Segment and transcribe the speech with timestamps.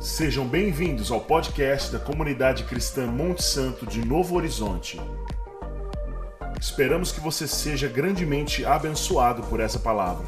[0.00, 4.98] Sejam bem-vindos ao podcast da comunidade cristã Monte Santo de Novo Horizonte.
[6.58, 10.26] Esperamos que você seja grandemente abençoado por essa palavra.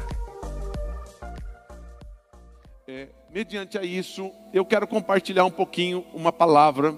[2.87, 6.93] É, mediante a isso, eu quero compartilhar um pouquinho uma palavra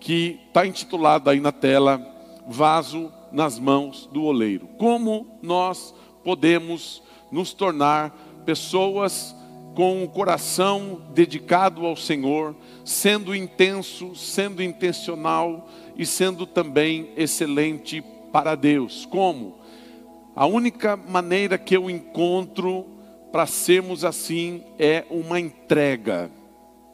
[0.00, 2.00] que está intitulada aí na tela,
[2.48, 4.66] Vaso nas mãos do oleiro.
[4.78, 5.94] Como nós
[6.24, 8.10] podemos nos tornar
[8.46, 9.36] pessoas
[9.74, 18.02] com o coração dedicado ao Senhor, sendo intenso, sendo intencional e sendo também excelente
[18.32, 19.06] para Deus.
[19.06, 19.58] Como?
[20.34, 22.86] A única maneira que eu encontro
[23.30, 26.30] para sermos assim é uma entrega,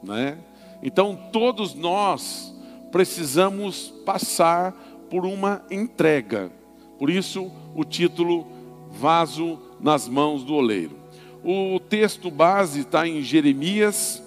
[0.03, 0.37] né?
[0.81, 2.53] Então todos nós
[2.91, 4.71] precisamos passar
[5.09, 6.51] por uma entrega.
[6.99, 8.47] Por isso o título
[8.89, 10.95] Vaso nas mãos do oleiro.
[11.43, 14.21] O texto base está em Jeremias,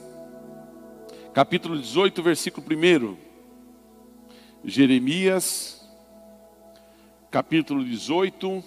[1.34, 3.16] capítulo 18, versículo 1.
[4.64, 5.88] Jeremias,
[7.30, 8.62] capítulo 18.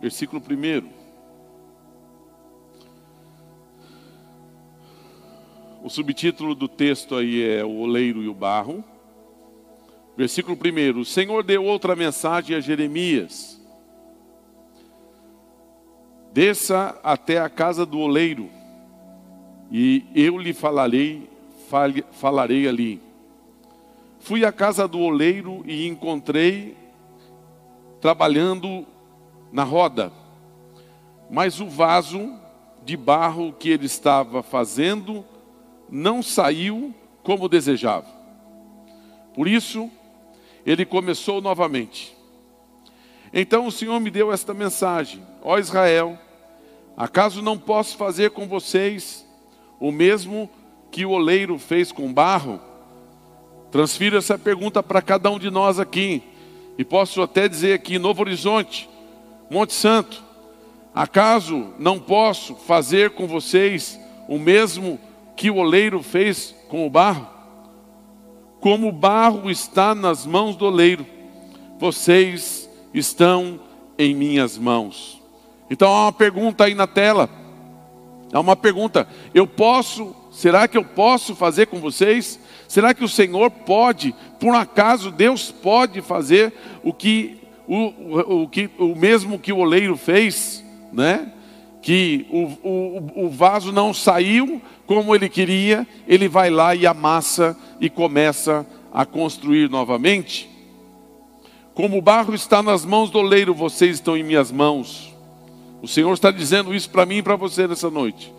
[0.00, 1.07] Versículo 1.
[5.88, 8.84] O subtítulo do texto aí é O Oleiro e o Barro.
[10.18, 13.58] Versículo 1: O Senhor deu outra mensagem a Jeremias:
[16.30, 18.50] Desça até a casa do oleiro,
[19.72, 21.26] e eu lhe falarei,
[22.12, 23.00] falarei ali.
[24.20, 26.76] Fui à casa do oleiro e encontrei
[27.98, 28.86] trabalhando
[29.50, 30.12] na roda,
[31.30, 32.38] mas o vaso
[32.84, 35.24] de barro que ele estava fazendo
[35.90, 38.06] não saiu como desejava.
[39.34, 39.90] Por isso,
[40.64, 42.16] ele começou novamente.
[43.32, 46.18] Então o Senhor me deu esta mensagem: Ó Israel,
[46.96, 49.26] acaso não posso fazer com vocês
[49.78, 50.50] o mesmo
[50.90, 52.60] que o oleiro fez com barro?
[53.70, 56.22] Transfiro essa pergunta para cada um de nós aqui.
[56.78, 58.88] E posso até dizer aqui, Novo Horizonte,
[59.50, 60.22] Monte Santo,
[60.94, 63.98] acaso não posso fazer com vocês
[64.28, 64.98] o mesmo
[65.38, 67.28] que o oleiro fez com o barro?
[68.60, 71.06] Como o barro está nas mãos do oleiro,
[71.78, 73.60] vocês estão
[73.96, 75.22] em minhas mãos.
[75.70, 77.30] Então há uma pergunta aí na tela.
[78.32, 82.40] Há uma pergunta: eu posso, será que eu posso fazer com vocês?
[82.66, 88.42] Será que o Senhor pode, por um acaso Deus pode fazer o que o, o,
[88.42, 91.32] o, que, o mesmo que o oleiro fez, né?
[91.80, 97.56] Que o, o, o vaso não saiu, como ele queria, ele vai lá e amassa
[97.80, 100.50] e começa a construir novamente.
[101.74, 105.14] Como o barro está nas mãos do oleiro, vocês estão em minhas mãos.
[105.80, 108.34] O Senhor está dizendo isso para mim e para você nessa noite.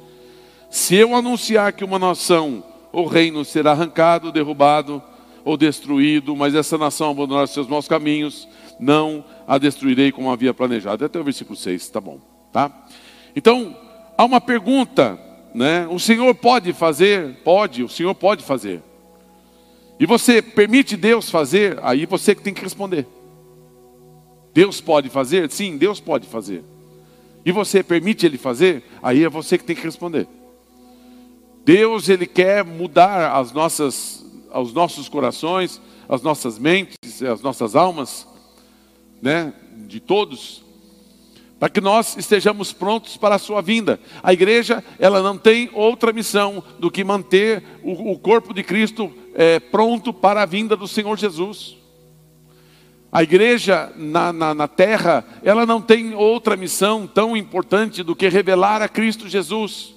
[0.70, 5.02] Se eu anunciar que uma nação ou reino será arrancado, derrubado
[5.46, 8.48] ou destruído, mas essa nação abandonará seus maus caminhos,
[8.80, 11.06] não a destruirei como havia planejado.
[11.06, 12.20] Até o versículo 6, tá bom,
[12.52, 12.86] tá?
[13.40, 13.74] Então,
[14.18, 15.18] há uma pergunta
[15.54, 15.88] né?
[15.88, 17.36] O Senhor pode fazer?
[17.44, 18.82] Pode, o Senhor pode fazer.
[20.00, 21.80] E você permite Deus fazer?
[21.82, 23.06] Aí você que tem que responder.
[24.54, 25.50] Deus pode fazer?
[25.52, 26.64] Sim, Deus pode fazer.
[27.46, 28.84] E você permite Ele fazer?
[29.02, 30.28] Aí é você que tem que responder.
[31.66, 38.28] Deus, Ele quer mudar as nossas, os nossos corações, as nossas mentes, as nossas almas,
[39.22, 39.54] né?
[39.88, 40.64] De todos
[41.60, 44.00] para que nós estejamos prontos para a sua vinda.
[44.24, 49.12] A igreja, ela não tem outra missão do que manter o, o corpo de Cristo
[49.36, 51.78] é, pronto para a vinda do Senhor Jesus.
[53.12, 58.30] A igreja na, na, na terra, ela não tem outra missão tão importante do que
[58.30, 59.96] revelar a Cristo Jesus.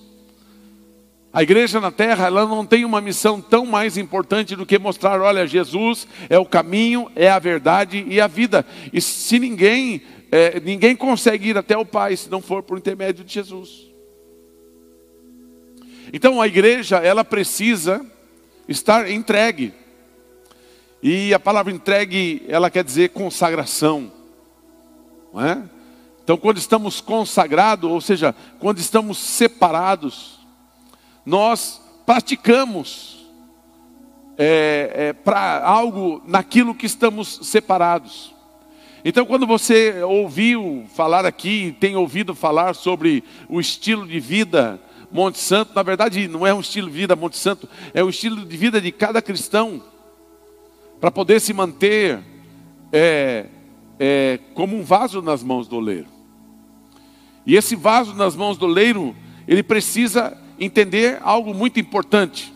[1.32, 5.18] A igreja na terra, ela não tem uma missão tão mais importante do que mostrar,
[5.20, 8.66] olha, Jesus é o caminho, é a verdade e a vida.
[8.92, 10.02] E se ninguém
[10.34, 13.92] é, ninguém consegue ir até o Pai se não for por intermédio de Jesus.
[16.10, 18.04] Então a igreja, ela precisa
[18.66, 19.74] estar entregue.
[21.02, 24.10] E a palavra entregue, ela quer dizer consagração.
[25.34, 25.62] Não é?
[26.24, 30.40] Então, quando estamos consagrados, ou seja, quando estamos separados,
[31.26, 33.26] nós praticamos
[34.38, 38.31] é, é, para algo naquilo que estamos separados.
[39.04, 45.38] Então, quando você ouviu falar aqui, tem ouvido falar sobre o estilo de vida Monte
[45.38, 48.56] Santo, na verdade não é um estilo de vida Monte Santo, é o estilo de
[48.56, 49.82] vida de cada cristão,
[51.00, 52.20] para poder se manter
[52.92, 53.46] é,
[53.98, 56.06] é como um vaso nas mãos do oleiro.
[57.44, 59.16] E esse vaso nas mãos do oleiro,
[59.48, 62.54] ele precisa entender algo muito importante.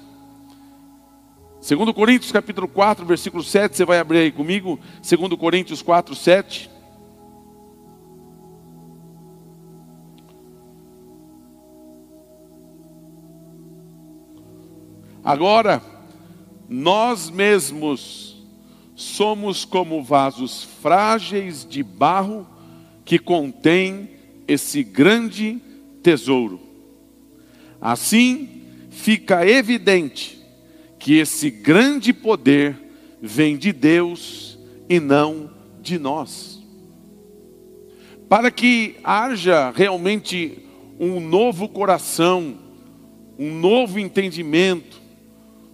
[1.66, 6.70] Segundo Coríntios capítulo 4, versículo 7, você vai abrir aí comigo, segundo Coríntios 4, 7.
[15.24, 15.82] Agora,
[16.68, 18.40] nós mesmos
[18.94, 22.46] somos como vasos frágeis de barro
[23.04, 24.10] que contém
[24.46, 25.60] esse grande
[26.00, 26.60] tesouro.
[27.80, 30.35] Assim, fica evidente
[31.06, 32.76] que esse grande poder
[33.22, 34.58] vem de Deus
[34.88, 35.48] e não
[35.80, 36.60] de nós.
[38.28, 40.58] Para que haja realmente
[40.98, 42.56] um novo coração,
[43.38, 45.00] um novo entendimento,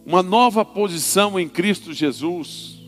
[0.04, 2.82] uma nova posição em Cristo Jesus.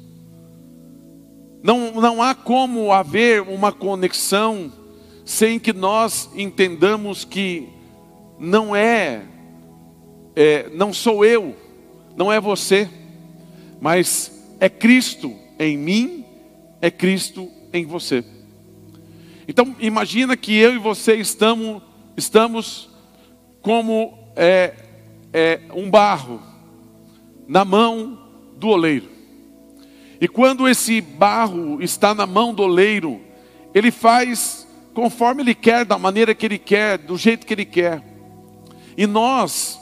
[1.63, 4.71] Não, não há como haver uma conexão
[5.25, 7.71] sem que nós entendamos que
[8.39, 9.23] não é,
[10.37, 11.64] é, não sou eu,
[12.17, 12.89] não é você,
[13.81, 16.25] mas é Cristo em mim,
[16.81, 18.25] é Cristo em você.
[19.47, 21.83] Então imagina que eu e você estamos,
[22.17, 22.91] estamos
[23.61, 24.75] como é,
[25.33, 26.41] é, um barro
[27.47, 28.19] na mão
[28.57, 29.09] do oleiro.
[30.21, 33.21] E quando esse barro está na mão do oleiro,
[33.75, 34.65] ele faz
[34.95, 38.01] conforme ele quer, da maneira que ele quer, do jeito que ele quer.
[38.97, 39.79] E nós,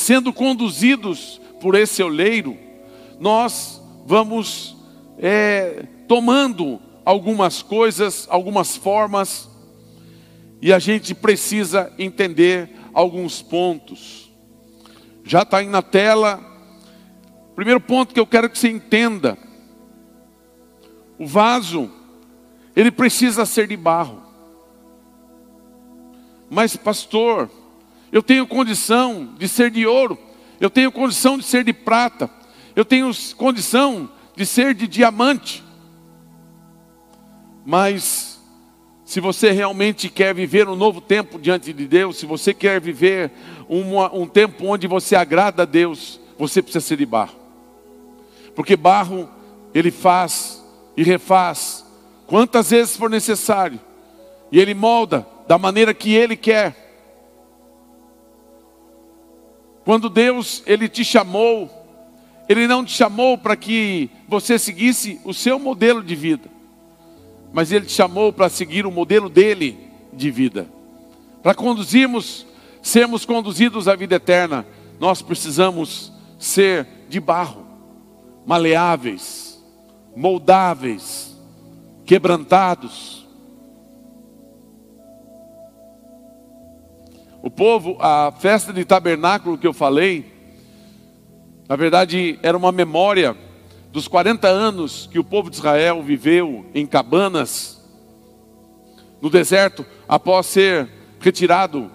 [0.00, 2.56] sendo conduzidos por esse oleiro,
[3.20, 4.74] nós vamos
[5.18, 9.48] é, tomando algumas coisas, algumas formas,
[10.62, 14.30] e a gente precisa entender alguns pontos.
[15.22, 16.40] Já está aí na tela.
[17.54, 19.36] Primeiro ponto que eu quero que você entenda:
[21.18, 21.90] o vaso,
[22.74, 24.22] ele precisa ser de barro.
[26.48, 27.50] Mas, pastor,
[28.12, 30.18] eu tenho condição de ser de ouro,
[30.60, 32.30] eu tenho condição de ser de prata,
[32.74, 35.62] eu tenho condição de ser de diamante.
[37.64, 38.40] Mas
[39.04, 43.30] se você realmente quer viver um novo tempo diante de Deus, se você quer viver
[43.68, 47.36] um tempo onde você agrada a Deus, você precisa ser de barro.
[48.54, 49.28] Porque barro,
[49.74, 50.64] ele faz
[50.96, 51.84] e refaz
[52.26, 53.80] quantas vezes for necessário,
[54.52, 56.89] e ele molda da maneira que ele quer.
[59.90, 61.68] Quando Deus ele te chamou,
[62.48, 66.60] ele não te chamou para que você seguisse o seu modelo de vida
[67.52, 69.78] mas Ele te chamou para seguir o modelo dele
[70.12, 70.68] de vida.
[71.42, 72.46] Para conduzirmos,
[72.82, 74.66] sermos conduzidos à vida eterna,
[74.98, 77.66] nós precisamos ser de barro,
[78.46, 79.60] maleáveis,
[80.14, 81.36] moldáveis,
[82.04, 83.19] quebrantados.
[87.42, 90.30] O povo, a festa de tabernáculo que eu falei,
[91.66, 93.34] na verdade era uma memória
[93.90, 97.82] dos 40 anos que o povo de Israel viveu em cabanas
[99.22, 100.88] no deserto após ser
[101.18, 101.90] retirado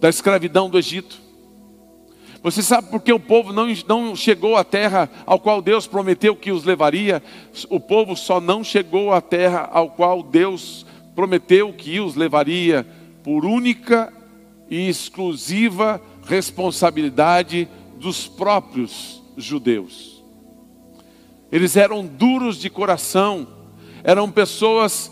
[0.00, 1.18] da escravidão do Egito.
[2.42, 6.36] Você sabe por que o povo não, não chegou à terra ao qual Deus prometeu
[6.36, 7.22] que os levaria?
[7.70, 10.84] O povo só não chegou à terra ao qual Deus
[11.14, 12.86] prometeu que os levaria
[13.22, 14.12] por única
[14.68, 20.22] e exclusiva responsabilidade dos próprios judeus.
[21.50, 23.46] Eles eram duros de coração,
[24.04, 25.10] eram pessoas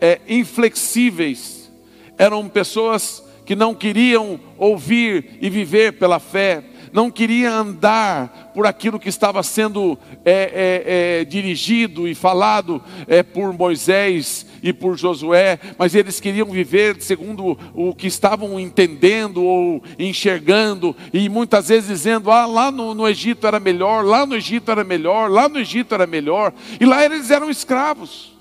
[0.00, 1.72] é, inflexíveis,
[2.18, 8.98] eram pessoas que não queriam ouvir e viver pela fé, não queria andar por aquilo
[8.98, 15.58] que estava sendo é, é, é, dirigido e falado é, por Moisés e por Josué,
[15.78, 22.30] mas eles queriam viver segundo o que estavam entendendo ou enxergando, e muitas vezes dizendo:
[22.30, 25.94] ah, lá no, no Egito era melhor, lá no Egito era melhor, lá no Egito
[25.94, 28.36] era melhor, e lá eles eram escravos.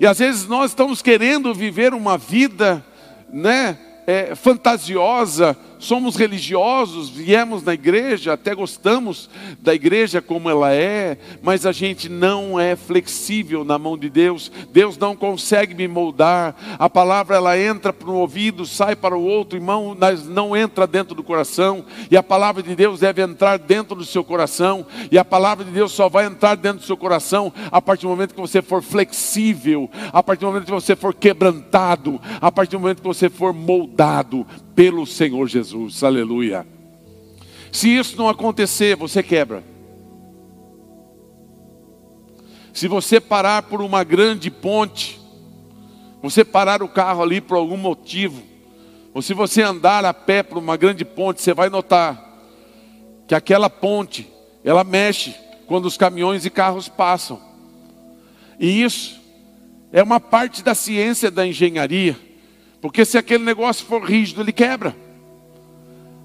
[0.00, 2.84] E às vezes nós estamos querendo viver uma vida,
[3.32, 3.76] né,
[4.06, 9.30] é, fantasiosa, somos religiosos, viemos na igreja, até gostamos
[9.60, 14.50] da igreja como ela é, mas a gente não é flexível na mão de Deus.
[14.72, 16.56] Deus não consegue me moldar.
[16.78, 20.86] A palavra ela entra para um ouvido, sai para o outro, irmão, mas não entra
[20.86, 21.84] dentro do coração.
[22.10, 24.86] E a palavra de Deus deve entrar dentro do seu coração.
[25.10, 28.10] E a palavra de Deus só vai entrar dentro do seu coração a partir do
[28.10, 32.72] momento que você for flexível, a partir do momento que você for quebrantado, a partir
[32.72, 34.46] do momento que você for moldado
[34.78, 36.04] pelo Senhor Jesus.
[36.04, 36.64] Aleluia.
[37.72, 39.64] Se isso não acontecer, você quebra.
[42.72, 45.20] Se você parar por uma grande ponte,
[46.22, 48.40] você parar o carro ali por algum motivo,
[49.12, 52.38] ou se você andar a pé por uma grande ponte, você vai notar
[53.26, 54.28] que aquela ponte,
[54.62, 55.34] ela mexe
[55.66, 57.42] quando os caminhões e carros passam.
[58.60, 59.20] E isso
[59.92, 62.27] é uma parte da ciência da engenharia,
[62.80, 64.94] porque se aquele negócio for rígido, ele quebra.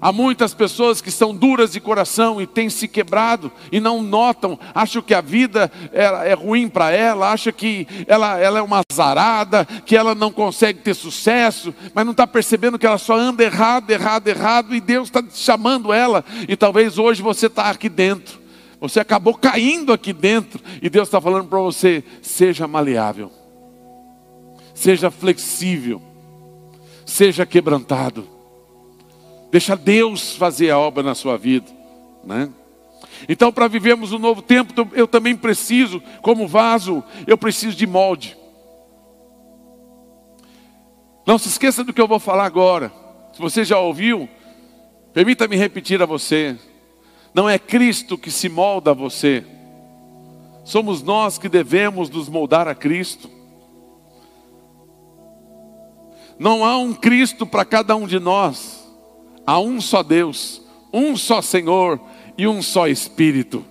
[0.04, 4.58] Há muitas pessoas que são duras de coração e têm se quebrado e não notam,
[4.74, 8.82] acham que a vida é, é ruim para ela, acham que ela, ela é uma
[8.90, 13.42] azarada, que ela não consegue ter sucesso, mas não está percebendo que ela só anda
[13.42, 18.38] errado, errado, errado, e Deus está chamando ela, e talvez hoje você está aqui dentro,
[18.78, 23.32] você acabou caindo aqui dentro, e Deus está falando para você: seja maleável,
[24.74, 26.02] seja flexível,
[27.04, 28.28] seja quebrantado.
[29.50, 31.70] Deixa Deus fazer a obra na sua vida,
[32.24, 32.50] né?
[33.28, 38.36] Então, para vivermos um novo tempo, eu também preciso, como vaso, eu preciso de molde.
[41.26, 42.92] Não se esqueça do que eu vou falar agora.
[43.32, 44.28] Se você já ouviu,
[45.12, 46.58] permita-me repetir a você.
[47.32, 49.44] Não é Cristo que se molda a você.
[50.64, 53.30] Somos nós que devemos nos moldar a Cristo.
[56.38, 58.84] Não há um Cristo para cada um de nós.
[59.46, 60.62] Há um só Deus,
[60.92, 62.00] um só Senhor
[62.36, 63.64] e um só Espírito.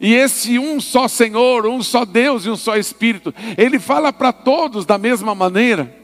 [0.00, 4.32] E esse um só Senhor, um só Deus e um só Espírito, ele fala para
[4.32, 5.94] todos da mesma maneira.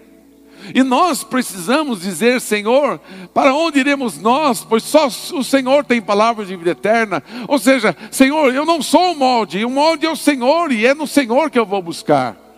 [0.74, 3.00] E nós precisamos dizer, Senhor,
[3.32, 4.64] para onde iremos nós?
[4.64, 7.22] Pois só o Senhor tem palavras de vida eterna.
[7.48, 10.94] Ou seja, Senhor, eu não sou o molde, o molde é o Senhor e é
[10.94, 12.49] no Senhor que eu vou buscar.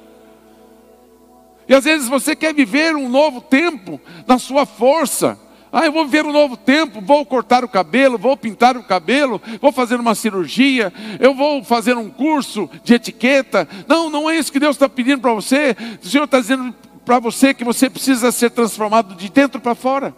[1.73, 5.41] E às vezes você quer viver um novo tempo na sua força,
[5.73, 9.41] ah, eu vou viver um novo tempo, vou cortar o cabelo, vou pintar o cabelo,
[9.59, 13.67] vou fazer uma cirurgia, eu vou fazer um curso de etiqueta.
[13.89, 15.75] Não, não é isso que Deus está pedindo para você.
[16.05, 16.75] O Senhor está dizendo
[17.07, 20.15] para você que você precisa ser transformado de dentro para fora.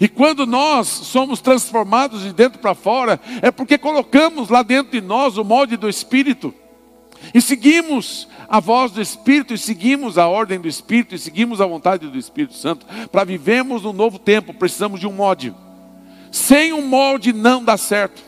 [0.00, 5.06] E quando nós somos transformados de dentro para fora, é porque colocamos lá dentro de
[5.06, 6.54] nós o molde do Espírito.
[7.34, 11.66] E seguimos a voz do Espírito e seguimos a ordem do Espírito e seguimos a
[11.66, 12.86] vontade do Espírito Santo.
[13.10, 15.54] Para vivermos um novo tempo, precisamos de um molde.
[16.30, 18.22] Sem um molde não dá certo.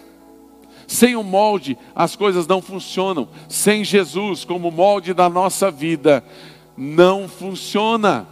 [0.86, 3.28] Sem um molde as coisas não funcionam.
[3.48, 6.24] Sem Jesus como molde da nossa vida,
[6.76, 8.26] não funciona.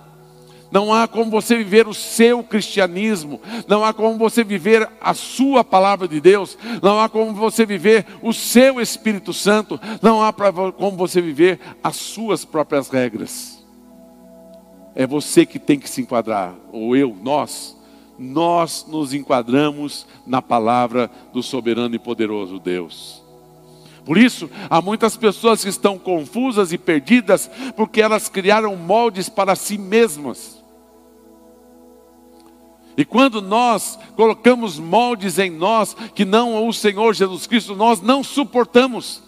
[0.70, 5.64] Não há como você viver o seu cristianismo, não há como você viver a sua
[5.64, 10.96] palavra de Deus, não há como você viver o seu Espírito Santo, não há como
[10.96, 13.64] você viver as suas próprias regras.
[14.94, 17.76] É você que tem que se enquadrar, ou eu, nós,
[18.18, 23.22] nós nos enquadramos na palavra do soberano e poderoso Deus.
[24.04, 29.54] Por isso, há muitas pessoas que estão confusas e perdidas porque elas criaram moldes para
[29.54, 30.57] si mesmas.
[32.98, 38.24] E quando nós colocamos moldes em nós que não o Senhor Jesus Cristo, nós não
[38.24, 39.22] suportamos.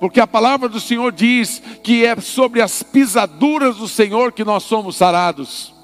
[0.00, 4.62] Porque a palavra do Senhor diz que é sobre as pisaduras do Senhor que nós
[4.62, 5.74] somos sarados.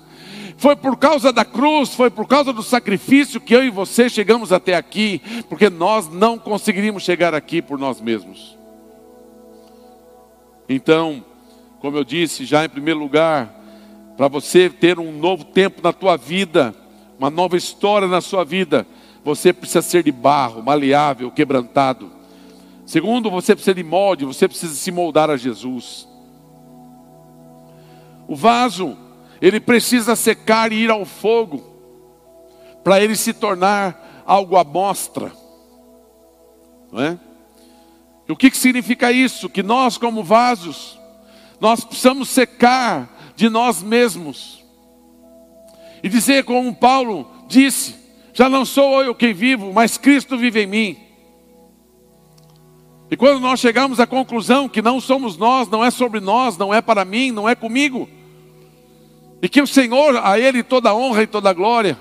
[0.56, 4.50] Foi por causa da cruz, foi por causa do sacrifício que eu e você chegamos
[4.50, 8.56] até aqui, porque nós não conseguiríamos chegar aqui por nós mesmos.
[10.66, 11.22] Então,
[11.78, 13.57] como eu disse já em primeiro lugar,
[14.18, 16.74] para você ter um novo tempo na tua vida,
[17.16, 18.84] uma nova história na sua vida,
[19.24, 22.10] você precisa ser de barro, maleável, quebrantado.
[22.84, 26.08] Segundo, você precisa de molde, você precisa se moldar a Jesus.
[28.26, 28.98] O vaso,
[29.40, 31.62] ele precisa secar e ir ao fogo,
[32.82, 35.30] para ele se tornar algo à mostra.
[36.90, 37.16] Não é?
[38.28, 39.48] E o que, que significa isso?
[39.48, 40.98] Que nós, como vasos,
[41.60, 44.64] nós precisamos secar de nós mesmos.
[46.02, 47.94] E dizer como Paulo disse:
[48.34, 50.96] já não sou eu quem vivo, mas Cristo vive em mim.
[53.08, 56.74] E quando nós chegamos à conclusão que não somos nós, não é sobre nós, não
[56.74, 58.08] é para mim, não é comigo,
[59.40, 61.96] e que o Senhor, a Ele toda a honra e toda a glória,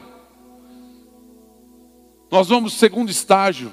[2.31, 3.71] nós vamos segundo estágio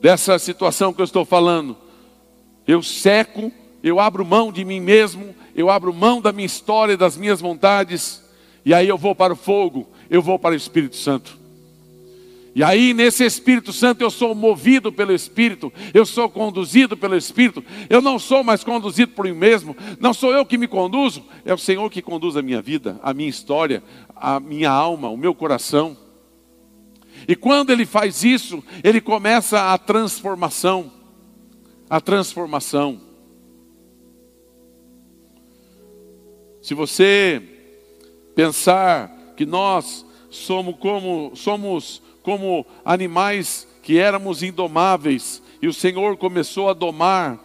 [0.00, 1.76] dessa situação que eu estou falando.
[2.66, 3.52] Eu seco,
[3.84, 8.22] eu abro mão de mim mesmo, eu abro mão da minha história, das minhas vontades,
[8.64, 11.38] e aí eu vou para o fogo, eu vou para o Espírito Santo.
[12.54, 17.64] E aí, nesse Espírito Santo, eu sou movido pelo Espírito, eu sou conduzido pelo Espírito,
[17.90, 21.52] eu não sou mais conduzido por mim mesmo, não sou eu que me conduzo, é
[21.52, 23.82] o Senhor que conduz a minha vida, a minha história,
[24.14, 25.96] a minha alma, o meu coração.
[27.26, 30.92] E quando ele faz isso, ele começa a transformação.
[31.90, 33.00] A transformação.
[36.64, 37.42] Se você
[38.34, 46.70] pensar que nós somos como, somos como animais que éramos indomáveis, e o Senhor começou
[46.70, 47.38] a domar,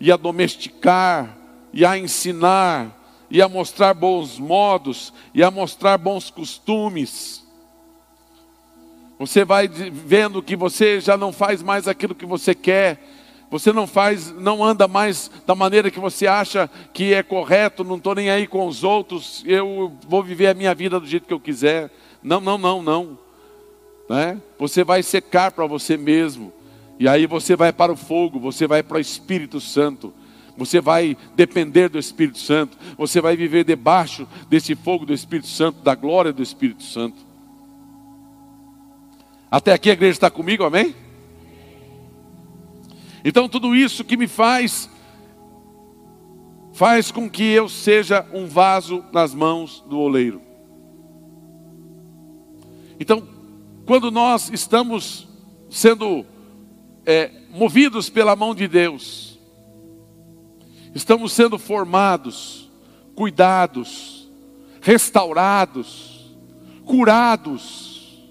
[0.00, 1.36] e a domesticar,
[1.70, 7.46] e a ensinar, e a mostrar bons modos, e a mostrar bons costumes.
[9.18, 13.02] Você vai vendo que você já não faz mais aquilo que você quer,
[13.50, 17.96] você não faz, não anda mais da maneira que você acha que é correto, não
[17.96, 21.32] estou nem aí com os outros, eu vou viver a minha vida do jeito que
[21.32, 21.90] eu quiser.
[22.22, 23.18] Não, não, não, não.
[24.08, 24.40] Né?
[24.58, 26.52] Você vai secar para você mesmo.
[26.98, 30.12] E aí você vai para o fogo, você vai para o Espírito Santo.
[30.56, 32.76] Você vai depender do Espírito Santo.
[32.96, 37.24] Você vai viver debaixo desse fogo do Espírito Santo, da glória do Espírito Santo.
[39.50, 40.94] Até aqui a igreja está comigo, amém?
[43.28, 44.88] Então tudo isso que me faz,
[46.72, 50.40] faz com que eu seja um vaso nas mãos do oleiro.
[53.00, 53.26] Então,
[53.84, 55.26] quando nós estamos
[55.68, 56.24] sendo
[57.04, 59.40] é, movidos pela mão de Deus,
[60.94, 62.70] estamos sendo formados,
[63.16, 64.30] cuidados,
[64.80, 66.32] restaurados,
[66.84, 68.24] curados,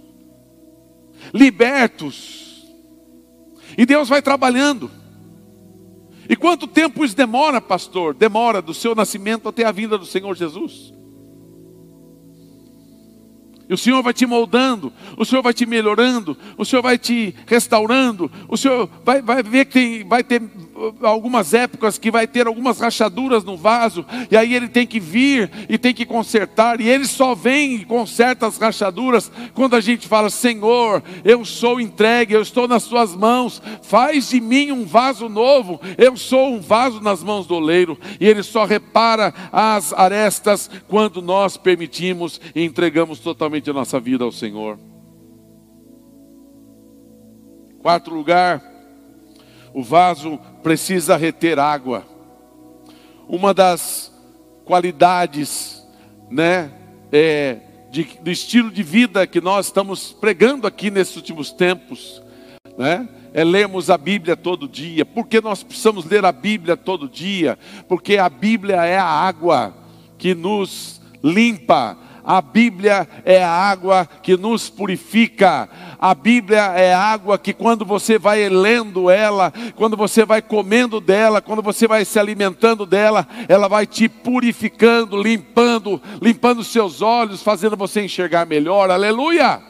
[1.34, 2.45] libertos,
[3.78, 4.90] e Deus vai trabalhando.
[6.28, 8.14] E quanto tempo isso demora, pastor?
[8.14, 10.95] Demora do seu nascimento até a vinda do Senhor Jesus.
[13.68, 17.34] E o Senhor vai te moldando, o Senhor vai te melhorando, o Senhor vai te
[17.48, 20.42] restaurando, o Senhor vai, vai ver que tem, vai ter
[21.02, 25.50] algumas épocas que vai ter algumas rachaduras no vaso, e aí ele tem que vir
[25.68, 30.08] e tem que consertar, e ele só vem e conserta as rachaduras quando a gente
[30.08, 35.28] fala: Senhor, eu sou entregue, eu estou nas Suas mãos, faz de mim um vaso
[35.28, 40.70] novo, eu sou um vaso nas mãos do oleiro, e ele só repara as arestas
[40.88, 44.78] quando nós permitimos e entregamos totalmente a nossa vida ao Senhor.
[47.80, 48.64] Quarto lugar,
[49.74, 52.06] o vaso precisa reter água.
[53.28, 54.12] Uma das
[54.64, 55.86] qualidades,
[56.30, 56.72] né,
[57.12, 57.60] é,
[57.92, 62.22] de, do estilo de vida que nós estamos pregando aqui nesses últimos tempos,
[62.78, 65.06] né, é lermos a Bíblia todo dia.
[65.06, 67.60] Por que nós precisamos ler a Bíblia todo dia?
[67.88, 69.76] Porque a Bíblia é a água
[70.18, 75.70] que nos limpa, a Bíblia é a água que nos purifica.
[76.00, 81.00] A Bíblia é a água que quando você vai lendo ela, quando você vai comendo
[81.00, 87.44] dela, quando você vai se alimentando dela, ela vai te purificando, limpando, limpando seus olhos,
[87.44, 88.90] fazendo você enxergar melhor.
[88.90, 89.62] Aleluia!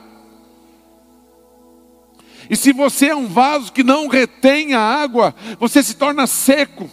[2.50, 6.90] E se você é um vaso que não retém a água, você se torna seco.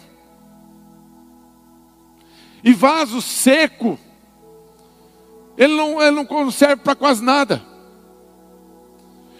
[2.63, 3.99] E vaso seco,
[5.57, 7.61] ele não, ele não serve para quase nada.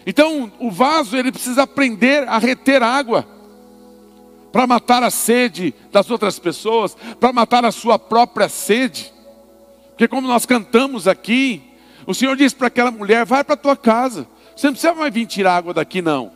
[0.06, 3.26] Então, o vaso, ele precisa aprender a reter água,
[4.52, 9.12] para matar a sede das outras pessoas, para matar a sua própria sede.
[9.90, 11.64] Porque, como nós cantamos aqui,
[12.06, 15.12] o Senhor disse para aquela mulher: vai para a tua casa, você não precisa mais
[15.12, 16.32] vir tirar água daqui, não.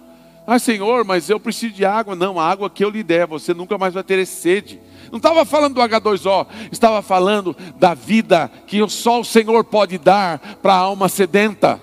[0.47, 2.15] Ah, Senhor, mas eu preciso de água.
[2.15, 4.79] Não, a água que eu lhe der, você nunca mais vai ter sede.
[5.11, 10.39] Não estava falando do H2O, estava falando da vida que só o Senhor pode dar
[10.61, 11.81] para a alma sedenta.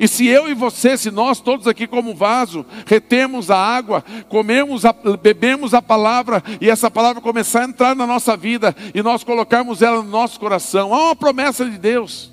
[0.00, 4.86] E se eu e você, se nós todos aqui como vaso, retemos a água, comemos,
[4.86, 9.22] a, bebemos a palavra e essa palavra começar a entrar na nossa vida e nós
[9.22, 12.32] colocarmos ela no nosso coração, há uma promessa de Deus.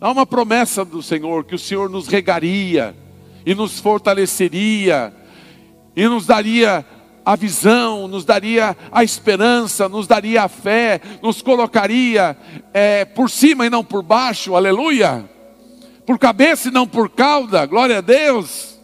[0.00, 2.96] Há uma promessa do Senhor que o Senhor nos regaria
[3.46, 5.14] e nos fortaleceria
[5.96, 6.84] e nos daria
[7.24, 12.36] a visão, nos daria a esperança, nos daria a fé, nos colocaria
[12.72, 15.28] é, por cima e não por baixo, aleluia,
[16.04, 18.78] por cabeça e não por cauda, glória a Deus,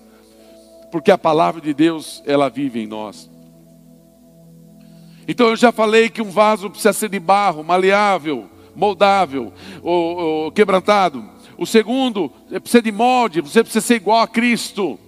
[0.90, 3.29] porque a palavra de Deus, ela vive em nós.
[5.29, 10.53] Então eu já falei que um vaso precisa ser de barro, maleável, moldável, ou, ou
[10.53, 11.23] quebrantado.
[11.59, 14.99] O segundo, precisa de molde, você precisa ser igual a Cristo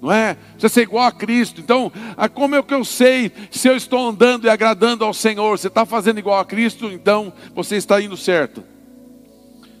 [0.00, 0.34] não é?
[0.52, 1.60] Precisa ser igual a Cristo.
[1.60, 1.90] Então,
[2.34, 5.58] como é que eu sei se eu estou andando e agradando ao Senhor?
[5.58, 8.62] Você está fazendo igual a Cristo, então você está indo certo.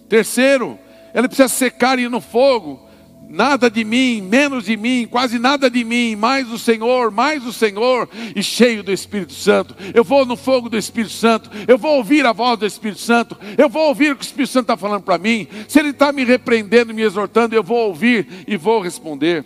[0.08, 0.78] Terceiro,
[1.14, 2.88] ele precisa secar e ir no fogo.
[3.28, 7.52] nada de mim, menos de mim, quase nada de mim, mais o Senhor, mais o
[7.52, 9.76] Senhor, e cheio do Espírito Santo.
[9.94, 13.36] Eu vou no fogo do Espírito Santo, eu vou ouvir a voz do Espírito Santo,
[13.56, 15.46] eu vou ouvir o que o Espírito Santo está falando para mim.
[15.68, 19.44] Se Ele está me repreendendo, me exortando, eu vou ouvir e vou responder.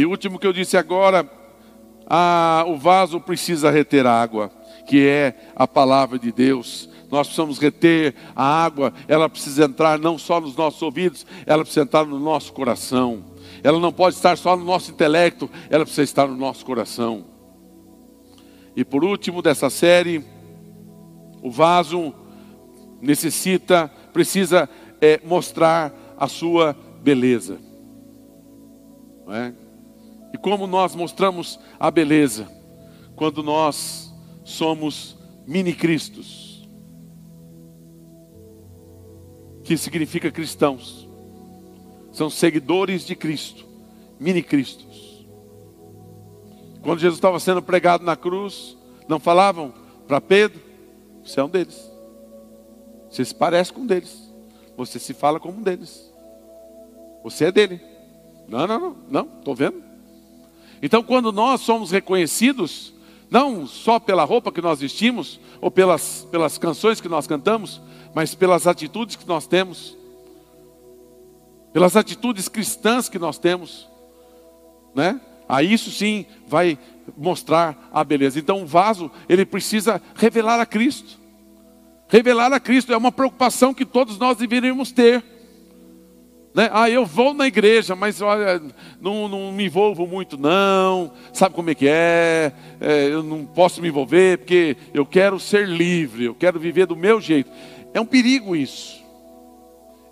[0.00, 1.30] E o último que eu disse agora,
[2.06, 4.50] ah, o vaso precisa reter água,
[4.86, 10.16] que é a palavra de Deus nós precisamos reter a água, ela precisa entrar não
[10.16, 13.24] só nos nossos ouvidos, ela precisa entrar no nosso coração.
[13.64, 17.24] Ela não pode estar só no nosso intelecto, ela precisa estar no nosso coração.
[18.76, 20.24] E por último dessa série,
[21.42, 22.14] o vaso
[23.02, 27.58] necessita, precisa é, mostrar a sua beleza.
[29.28, 29.52] É?
[30.42, 32.50] Como nós mostramos a beleza?
[33.14, 34.12] Quando nós
[34.44, 36.50] somos mini-cristos.
[39.70, 41.08] que significa cristãos.
[42.10, 43.64] São seguidores de Cristo,
[44.18, 45.24] mini-cristos.
[46.82, 48.76] Quando Jesus estava sendo pregado na cruz,
[49.06, 49.72] não falavam
[50.08, 50.60] para Pedro:
[51.24, 51.88] Você é um deles.
[53.08, 54.28] Você se parece com um deles.
[54.76, 56.12] Você se fala como um deles.
[57.22, 57.80] Você é dele.
[58.48, 59.80] Não, não, não, não, estou vendo.
[60.82, 62.94] Então, quando nós somos reconhecidos,
[63.30, 67.80] não só pela roupa que nós vestimos, ou pelas, pelas canções que nós cantamos,
[68.14, 69.96] mas pelas atitudes que nós temos,
[71.72, 73.88] pelas atitudes cristãs que nós temos,
[74.94, 75.20] né?
[75.48, 76.78] Aí isso sim vai
[77.16, 78.38] mostrar a beleza.
[78.38, 81.18] Então o vaso, ele precisa revelar a Cristo.
[82.08, 85.22] Revelar a Cristo é uma preocupação que todos nós deveríamos ter.
[86.54, 86.68] Né?
[86.72, 88.60] Ah, eu vou na igreja, mas olha,
[89.00, 91.12] não, não me envolvo muito, não.
[91.32, 92.52] Sabe como é que é?
[92.80, 93.06] é?
[93.06, 97.20] Eu não posso me envolver porque eu quero ser livre, eu quero viver do meu
[97.20, 97.50] jeito.
[97.94, 99.00] É um perigo isso.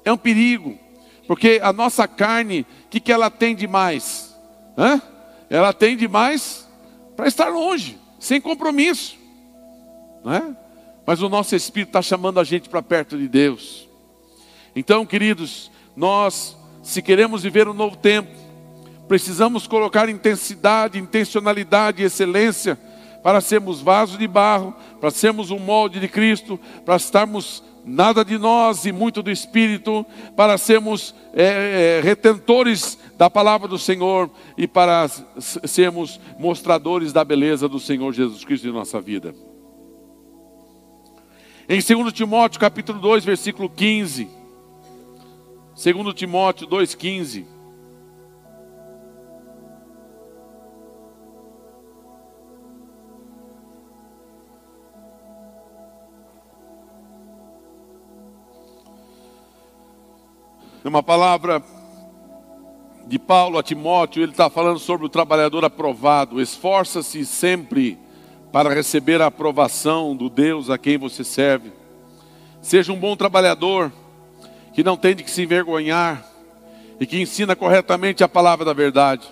[0.04, 0.78] É um perigo.
[1.26, 4.34] Porque a nossa carne, o que, que ela tem de mais?
[4.76, 5.02] Hã?
[5.50, 6.68] Ela tem de mais
[7.16, 9.18] para estar longe, sem compromisso.
[10.24, 10.56] Não é?
[11.04, 13.88] Mas o nosso Espírito está chamando a gente para perto de Deus.
[14.76, 18.30] Então, queridos, nós, se queremos viver um novo tempo,
[19.08, 22.78] precisamos colocar intensidade, intencionalidade e excelência
[23.20, 28.38] para sermos vasos de barro, para sermos um molde de Cristo, para estarmos nada de
[28.38, 30.06] nós e muito do Espírito,
[30.36, 35.08] para sermos é, é, retentores da palavra do Senhor e para
[35.38, 39.34] sermos mostradores da beleza do Senhor Jesus Cristo em nossa vida.
[41.68, 44.37] Em 2 Timóteo capítulo 2, versículo 15.
[45.80, 47.46] 2 Timóteo 2,15.
[60.84, 61.62] É uma palavra
[63.06, 66.42] de Paulo a Timóteo, ele está falando sobre o trabalhador aprovado.
[66.42, 67.96] Esforça-se sempre
[68.50, 71.70] para receber a aprovação do Deus a quem você serve.
[72.60, 73.92] Seja um bom trabalhador,
[74.78, 76.24] que não tem de que se envergonhar
[77.00, 79.26] e que ensina corretamente a palavra da verdade.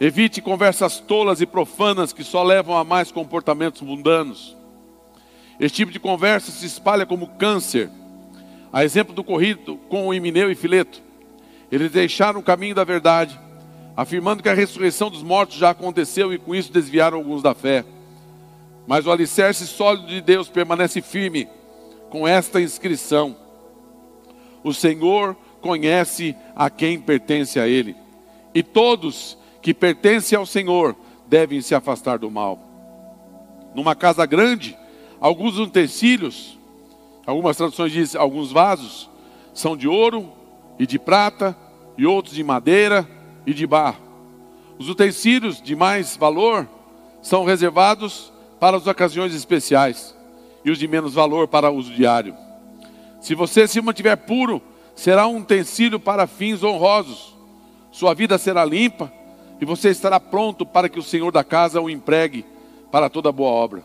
[0.00, 4.56] Evite conversas tolas e profanas que só levam a mais comportamentos mundanos.
[5.60, 7.90] Esse tipo de conversa se espalha como câncer
[8.72, 11.02] a exemplo do corrido com o Emineu e Fileto,
[11.70, 13.38] eles deixaram o caminho da verdade,
[13.94, 17.84] afirmando que a ressurreição dos mortos já aconteceu e com isso desviaram alguns da fé.
[18.86, 21.46] Mas o alicerce sólido de Deus permanece firme
[22.08, 23.41] com esta inscrição:
[24.64, 27.96] O Senhor conhece a quem pertence a Ele,
[28.54, 30.96] e todos que pertencem ao Senhor
[31.26, 32.58] devem se afastar do mal.
[33.74, 34.76] Numa casa grande,
[35.20, 36.58] alguns utensílios
[37.24, 39.08] Algumas traduções dizem alguns vasos
[39.54, 40.32] são de ouro
[40.78, 41.56] e de prata,
[41.96, 43.06] e outros de madeira
[43.46, 44.00] e de barro.
[44.78, 46.66] Os utensílios de mais valor
[47.20, 50.16] são reservados para as ocasiões especiais,
[50.64, 52.34] e os de menos valor para uso diário.
[53.22, 54.60] Se você se mantiver puro,
[54.96, 57.38] será um utensílio para fins honrosos.
[57.92, 59.12] Sua vida será limpa
[59.60, 62.44] e você estará pronto para que o Senhor da casa o empregue
[62.90, 63.84] para toda boa obra.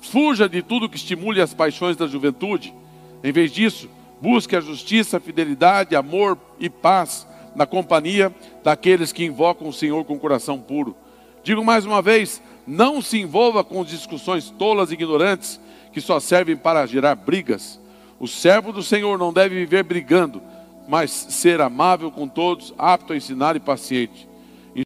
[0.00, 2.74] Fuja de tudo que estimule as paixões da juventude.
[3.22, 3.88] Em vez disso,
[4.20, 10.04] busque a justiça, a fidelidade, amor e paz na companhia daqueles que invocam o Senhor
[10.04, 10.94] com coração puro.
[11.42, 15.58] Digo mais uma vez: não se envolva com discussões tolas e ignorantes
[15.90, 17.82] que só servem para gerar brigas.
[18.18, 20.40] O servo do Senhor não deve viver brigando,
[20.88, 24.28] mas ser amável com todos, apto a ensinar e paciente.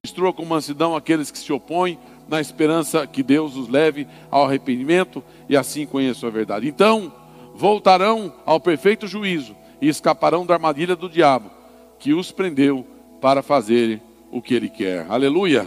[0.04, 5.24] Instrua com mansidão aqueles que se opõem na esperança que Deus os leve ao arrependimento
[5.48, 6.68] e assim conheçam a verdade.
[6.68, 7.12] Então,
[7.54, 11.50] voltarão ao perfeito juízo e escaparão da armadilha do diabo,
[11.98, 12.86] que os prendeu
[13.20, 15.06] para fazerem o que ele quer.
[15.08, 15.66] Aleluia.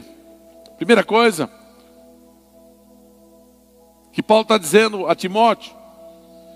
[0.78, 1.50] Primeira coisa
[4.12, 5.74] que Paulo está dizendo a Timóteo: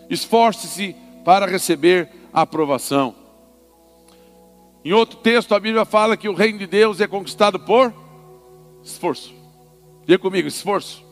[0.10, 3.16] esforce-se para receber a aprovação.
[4.84, 7.92] Em outro texto, a Bíblia fala que o reino de Deus é conquistado por
[8.84, 9.34] esforço.
[10.06, 11.04] Diga comigo, esforço.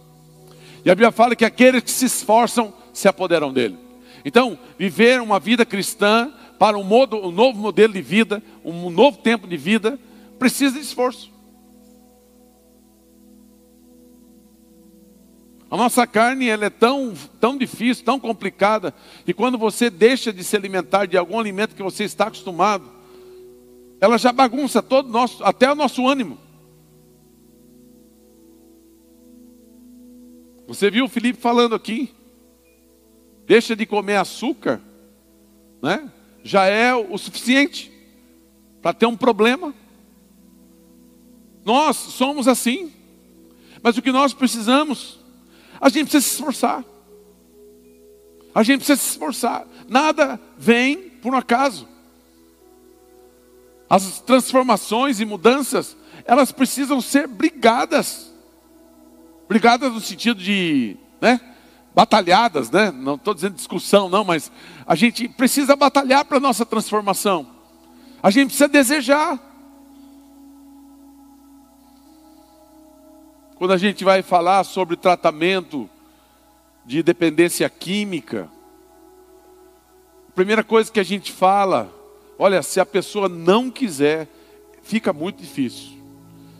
[0.85, 3.77] E a Bíblia fala que aqueles que se esforçam se apoderam dele.
[4.23, 9.17] Então, viver uma vida cristã para um, modo, um novo modelo de vida, um novo
[9.17, 9.99] tempo de vida,
[10.37, 11.32] precisa de esforço.
[15.73, 18.93] A nossa carne ela é tão, tão difícil, tão complicada,
[19.25, 22.91] e quando você deixa de se alimentar de algum alimento que você está acostumado,
[23.99, 26.37] ela já bagunça todo nosso, até o nosso ânimo.
[30.67, 32.13] Você viu o Felipe falando aqui?
[33.47, 34.79] Deixa de comer açúcar,
[35.81, 36.07] né?
[36.43, 37.91] Já é o suficiente
[38.79, 39.73] para ter um problema.
[41.65, 42.93] Nós somos assim.
[43.81, 45.22] Mas o que nós precisamos,
[45.83, 46.85] a gente precisa se esforçar.
[48.55, 49.67] A gente precisa se esforçar.
[49.89, 51.85] Nada vem por um acaso.
[53.89, 58.31] As transformações e mudanças, elas precisam ser brigadas.
[59.49, 61.41] Brigadas no sentido de, né?
[61.93, 62.89] Batalhadas, né?
[62.89, 64.49] Não estou dizendo discussão, não, mas
[64.87, 67.45] a gente precisa batalhar para a nossa transformação.
[68.23, 69.37] A gente precisa desejar.
[73.63, 75.89] Quando a gente vai falar sobre tratamento
[76.85, 78.49] de dependência química,
[80.27, 81.89] a primeira coisa que a gente fala,
[82.37, 84.27] olha, se a pessoa não quiser,
[84.81, 85.93] fica muito difícil.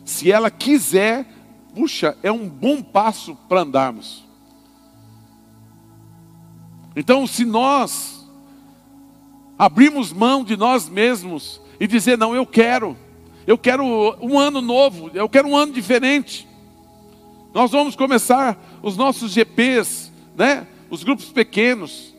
[0.02, 1.26] Se ela quiser,
[1.74, 4.24] puxa, é um bom passo para andarmos.
[6.96, 8.26] Então, se nós
[9.58, 12.96] abrirmos mão de nós mesmos e dizer, não, eu quero,
[13.46, 13.84] eu quero
[14.22, 16.53] um ano novo, eu quero um ano diferente.
[17.54, 20.66] Nós vamos começar os nossos GPs, né?
[20.90, 22.12] Os grupos pequenos.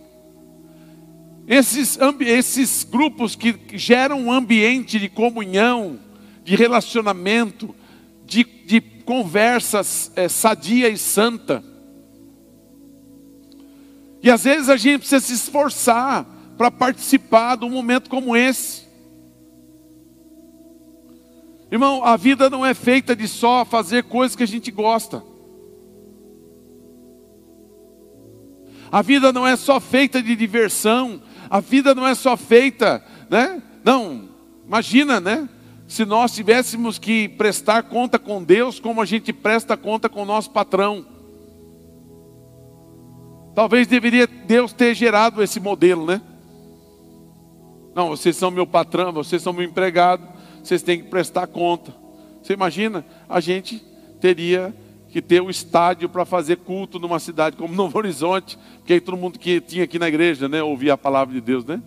[1.45, 5.99] Esses, esses grupos que geram um ambiente de comunhão,
[6.41, 7.75] de relacionamento,
[8.25, 11.61] de, de conversas é, sadia e santa.
[14.23, 16.25] E às vezes a gente precisa se esforçar
[16.57, 18.84] para participar de um momento como esse.
[21.71, 25.23] Irmão, a vida não é feita de só fazer coisas que a gente gosta.
[28.91, 31.21] A vida não é só feita de diversão.
[31.49, 33.61] A vida não é só feita, né?
[33.83, 34.29] Não,
[34.65, 35.49] imagina, né?
[35.87, 40.25] se nós tivéssemos que prestar conta com Deus como a gente presta conta com o
[40.25, 41.05] nosso patrão.
[43.53, 46.21] Talvez deveria Deus ter gerado esse modelo, né?
[47.93, 50.27] Não, vocês são meu patrão, vocês são meu empregado,
[50.67, 51.93] vocês têm que prestar conta.
[52.41, 53.05] Você imagina?
[53.29, 53.83] A gente
[54.19, 54.73] teria
[55.09, 59.15] que ter um estádio para fazer culto numa cidade como Novo Horizonte, porque aí todo
[59.15, 61.81] mundo que tinha aqui na igreja, né, ouvia a palavra de Deus, né?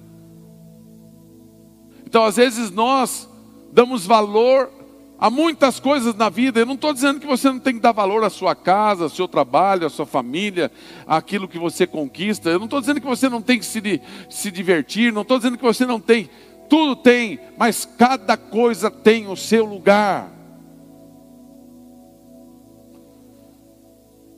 [2.07, 3.29] Então, às vezes nós
[3.73, 4.71] damos valor
[5.19, 6.61] a muitas coisas na vida.
[6.61, 9.11] Eu não estou dizendo que você não tem que dar valor à sua casa, ao
[9.11, 10.71] seu trabalho, à sua família,
[11.07, 12.49] àquilo que você conquista.
[12.49, 15.59] Eu não estou dizendo que você não tem que se, se divertir, não estou dizendo
[15.59, 16.31] que você não tem.
[16.69, 20.39] Tudo tem, mas cada coisa tem o seu lugar.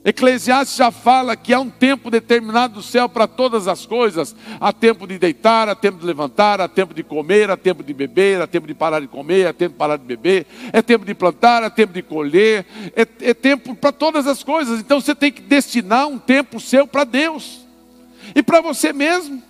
[0.03, 4.73] Eclesiastes já fala que há um tempo determinado do céu para todas as coisas: há
[4.73, 8.41] tempo de deitar, há tempo de levantar, há tempo de comer, há tempo de beber,
[8.41, 11.15] há tempo de parar de comer, há tempo de parar de beber, é tempo de
[11.15, 12.65] plantar, há tempo de colher,
[12.97, 14.81] é, é tempo para todas as coisas.
[14.81, 17.67] Então você tem que destinar um tempo seu para Deus
[18.35, 19.50] e para você mesmo.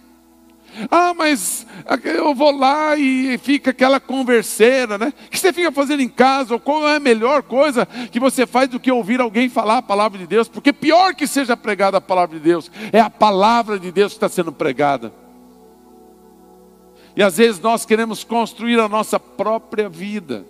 [0.90, 1.66] Ah, mas
[2.04, 5.12] eu vou lá e fica aquela converseira, né?
[5.26, 6.58] O que você fica fazendo em casa?
[6.58, 10.18] Qual é a melhor coisa que você faz do que ouvir alguém falar a palavra
[10.18, 10.48] de Deus?
[10.48, 14.16] Porque pior que seja pregada a palavra de Deus, é a palavra de Deus que
[14.16, 15.12] está sendo pregada.
[17.16, 20.46] E às vezes nós queremos construir a nossa própria vida.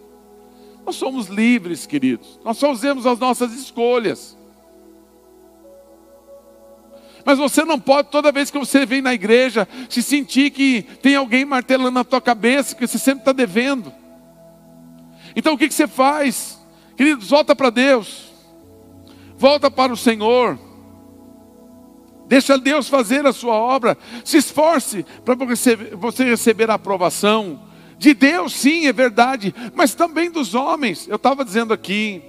[0.84, 2.38] Nós somos livres, queridos.
[2.44, 4.36] Nós fazemos as nossas escolhas.
[7.24, 11.16] Mas você não pode, toda vez que você vem na igreja, se sentir que tem
[11.16, 13.92] alguém martelando na tua cabeça, que você sempre está devendo.
[15.34, 16.58] Então o que, que você faz?
[16.96, 18.30] Queridos, volta para Deus,
[19.36, 20.58] volta para o Senhor,
[22.26, 27.68] deixa Deus fazer a sua obra, se esforce para você receber a aprovação
[28.00, 31.06] de Deus, sim, é verdade, mas também dos homens.
[31.06, 32.22] Eu estava dizendo aqui,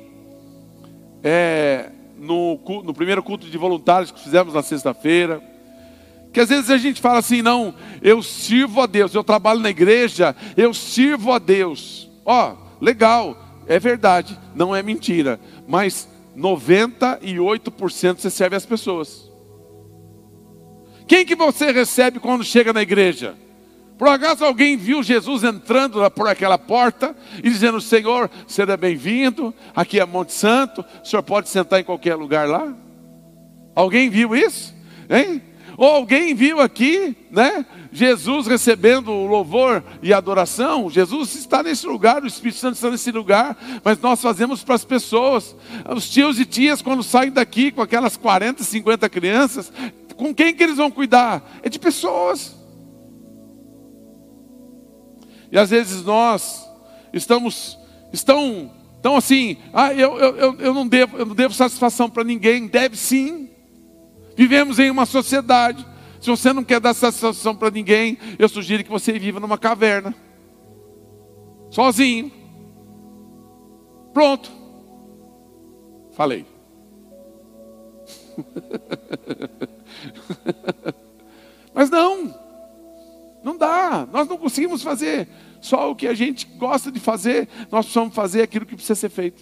[1.23, 1.89] é,
[2.21, 5.41] no, no primeiro culto de voluntários que fizemos na sexta-feira,
[6.31, 9.69] Que às vezes a gente fala assim, não, eu sirvo a Deus, eu trabalho na
[9.69, 12.09] igreja, eu sirvo a Deus.
[12.23, 13.35] Ó, oh, legal,
[13.67, 16.07] é verdade, não é mentira, mas
[16.37, 19.29] 98% você serve as pessoas.
[21.07, 23.35] Quem que você recebe quando chega na igreja?
[24.01, 29.99] Por acaso alguém viu Jesus entrando por aquela porta e dizendo: Senhor, seja bem-vindo, aqui
[29.99, 32.73] é Monte Santo, o senhor pode sentar em qualquer lugar lá?
[33.75, 34.73] Alguém viu isso?
[35.07, 35.43] Hein?
[35.77, 37.63] Ou alguém viu aqui, né?
[37.91, 40.89] Jesus recebendo o louvor e adoração.
[40.89, 44.83] Jesus está nesse lugar, o Espírito Santo está nesse lugar, mas nós fazemos para as
[44.83, 45.55] pessoas.
[45.95, 49.71] Os tios e tias, quando saem daqui com aquelas 40, 50 crianças,
[50.17, 51.59] com quem que eles vão cuidar?
[51.61, 52.60] É de pessoas.
[55.51, 56.69] E às vezes nós
[57.11, 57.77] estamos,
[58.13, 62.67] estão, estão assim, ah, eu, eu, eu, não devo, eu não devo satisfação para ninguém,
[62.67, 63.49] deve sim.
[64.35, 65.85] Vivemos em uma sociedade.
[66.21, 70.15] Se você não quer dar satisfação para ninguém, eu sugiro que você viva numa caverna.
[71.69, 72.31] Sozinho.
[74.13, 74.51] Pronto.
[76.11, 76.45] Falei.
[81.73, 82.40] Mas não.
[83.43, 84.07] Não dá.
[84.11, 85.27] Nós não conseguimos fazer
[85.61, 87.47] só o que a gente gosta de fazer.
[87.71, 89.41] Nós precisamos fazer aquilo que precisa ser feito.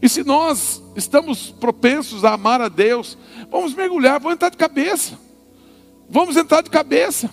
[0.00, 3.16] E se nós estamos propensos a amar a Deus,
[3.50, 5.18] vamos mergulhar, vamos entrar de cabeça.
[6.08, 7.30] Vamos entrar de cabeça.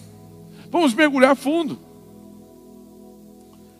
[0.69, 1.79] Vamos mergulhar fundo.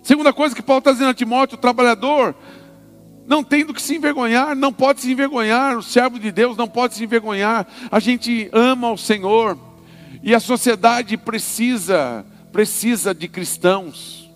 [0.01, 2.35] Segunda coisa que Paulo está dizendo a Timóteo, o trabalhador
[3.27, 6.67] não tem do que se envergonhar, não pode se envergonhar, o servo de Deus não
[6.67, 7.67] pode se envergonhar.
[7.91, 9.55] A gente ama o Senhor
[10.21, 14.29] e a sociedade precisa, precisa de cristãos.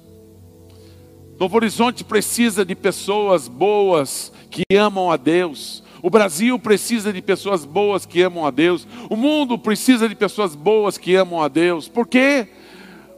[1.39, 5.83] Novo Horizonte precisa de pessoas boas, que amam a Deus.
[6.01, 8.88] O Brasil precisa de pessoas boas que amam a Deus.
[9.09, 11.88] O mundo precisa de pessoas boas que amam a Deus.
[11.88, 12.47] Por quê?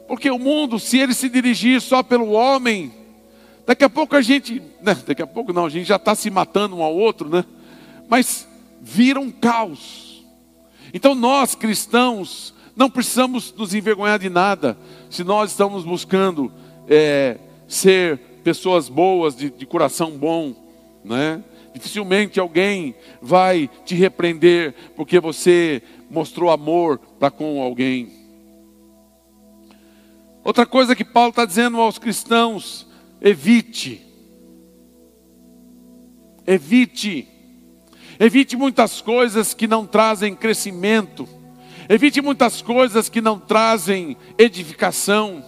[0.08, 2.92] Porque o mundo, se ele se dirigir só pelo homem,
[3.66, 6.30] daqui a pouco a gente, né, daqui a pouco não, a gente já está se
[6.30, 7.44] matando um ao outro, né?
[8.08, 8.48] Mas
[8.80, 10.15] vira um caos.
[10.96, 14.76] Então nós cristãos não precisamos nos envergonhar de nada,
[15.10, 16.50] se nós estamos buscando
[16.88, 20.66] é, ser pessoas boas, de, de coração bom
[21.06, 21.42] né?
[21.72, 28.10] Dificilmente alguém vai te repreender porque você mostrou amor para com alguém.
[30.42, 32.86] Outra coisa que Paulo está dizendo aos cristãos:
[33.20, 34.02] evite.
[36.46, 37.28] Evite.
[38.18, 41.28] Evite muitas coisas que não trazem crescimento.
[41.88, 45.44] Evite muitas coisas que não trazem edificação.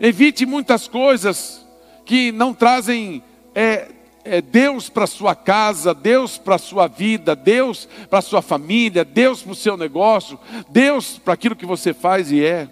[0.00, 1.64] Evite muitas coisas
[2.04, 3.22] que não trazem
[3.54, 3.88] é,
[4.24, 9.52] é, Deus para sua casa, Deus para sua vida, Deus para sua família, Deus para
[9.52, 10.38] o seu negócio,
[10.70, 12.68] Deus para aquilo que você faz e é.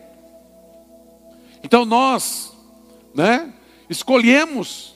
[1.62, 2.52] Então nós,
[3.14, 3.52] né,
[3.88, 4.94] escolhemos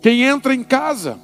[0.00, 1.18] quem entra em casa,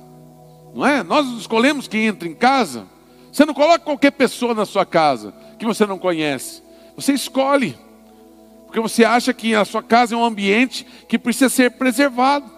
[0.74, 1.04] não é?
[1.04, 2.86] Nós escolhemos quem entra em casa.
[3.32, 6.62] Você não coloca qualquer pessoa na sua casa que você não conhece.
[6.96, 7.78] Você escolhe,
[8.66, 12.50] porque você acha que a sua casa é um ambiente que precisa ser preservado.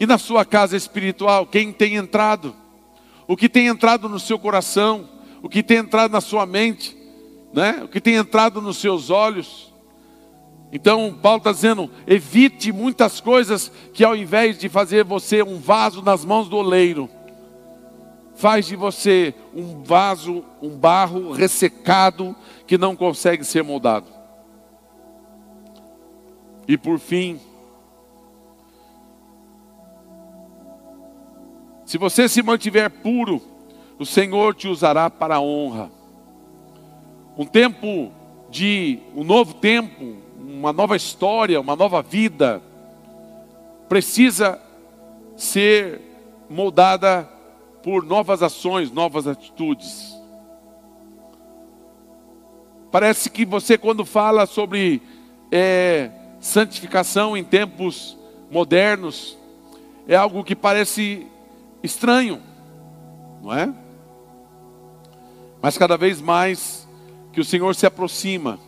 [0.00, 2.54] E na sua casa espiritual, quem tem entrado?
[3.26, 5.08] O que tem entrado no seu coração?
[5.42, 6.96] O que tem entrado na sua mente?
[7.52, 7.82] Né?
[7.84, 9.72] O que tem entrado nos seus olhos?
[10.72, 16.02] Então, Paulo está dizendo: evite muitas coisas que, ao invés de fazer você um vaso
[16.02, 17.08] nas mãos do oleiro,
[18.34, 24.06] faz de você um vaso, um barro ressecado que não consegue ser moldado.
[26.66, 27.40] E por fim,
[31.88, 33.40] Se você se mantiver puro,
[33.98, 35.90] o Senhor te usará para a honra.
[37.34, 38.12] Um tempo
[38.50, 40.18] de um novo tempo,
[40.58, 42.60] uma nova história, uma nova vida
[43.88, 44.60] precisa
[45.36, 46.00] ser
[46.50, 47.28] moldada
[47.80, 50.12] por novas ações, novas atitudes.
[52.90, 55.00] Parece que você, quando fala sobre
[55.52, 58.18] é, santificação em tempos
[58.50, 59.38] modernos,
[60.08, 61.24] é algo que parece
[61.84, 62.42] estranho,
[63.40, 63.72] não é?
[65.62, 66.88] Mas cada vez mais
[67.32, 68.58] que o Senhor se aproxima,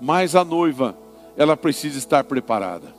[0.00, 1.01] mais a noiva
[1.36, 2.94] ela precisa estar preparada.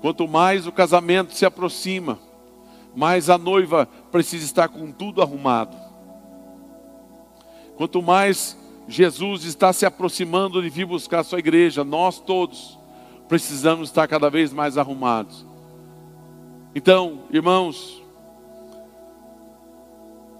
[0.00, 2.18] Quanto mais o casamento se aproxima,
[2.94, 5.76] mais a noiva precisa estar com tudo arrumado.
[7.76, 8.56] Quanto mais
[8.88, 12.78] Jesus está se aproximando de vir buscar a sua igreja, nós todos
[13.28, 15.46] precisamos estar cada vez mais arrumados.
[16.74, 18.00] Então, irmãos,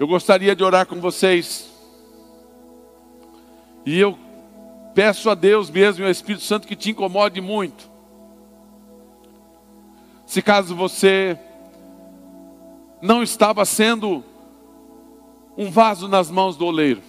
[0.01, 1.70] Eu gostaria de orar com vocês.
[3.85, 4.19] E eu
[4.95, 7.89] peço a Deus mesmo e ao Espírito Santo que te incomode muito.
[10.27, 11.39] Se caso você
[13.01, 14.23] não estava sendo
[15.57, 17.03] um vaso nas mãos do oleiro,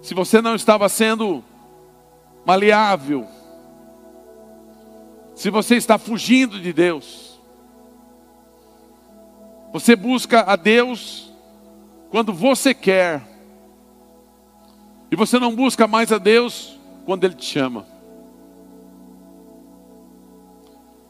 [0.00, 1.44] se você não estava sendo
[2.44, 3.26] maleável,
[5.34, 7.38] se você está fugindo de Deus,
[9.72, 11.29] você busca a Deus
[12.10, 13.22] quando você quer,
[15.10, 17.86] e você não busca mais a Deus quando Ele te chama.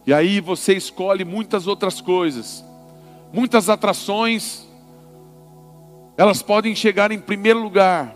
[0.06, 2.64] E aí você escolhe muitas outras coisas,
[3.32, 4.66] muitas atrações,
[6.16, 8.14] elas podem chegar em primeiro lugar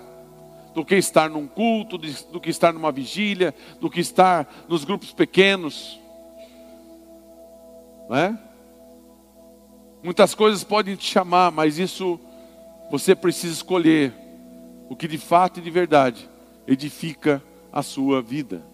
[0.75, 5.13] do que estar num culto, do que estar numa vigília, do que estar nos grupos
[5.13, 5.99] pequenos.
[8.09, 8.39] Não é?
[10.03, 12.21] Muitas coisas podem te chamar, mas isso
[12.91, 14.13] você precisa escolher
[14.89, 16.29] o que de fato e de verdade
[16.67, 18.65] edifica a sua vida.